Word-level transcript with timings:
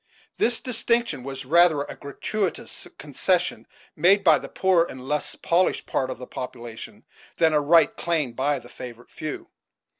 This 0.39 0.59
distinction 0.59 1.21
was 1.21 1.45
rather 1.45 1.83
a 1.83 1.93
gratuitous 1.95 2.87
concession 2.97 3.67
made 3.95 4.23
by 4.23 4.39
the 4.39 4.49
poorer 4.49 4.83
and 4.89 5.07
less 5.07 5.35
polished 5.35 5.85
part 5.85 6.09
of 6.09 6.17
the 6.17 6.25
population 6.25 7.05
than 7.37 7.53
a 7.53 7.61
right 7.61 7.95
claimed 7.95 8.35
by 8.35 8.57
the 8.57 8.67
favored 8.69 9.11
few. 9.11 9.51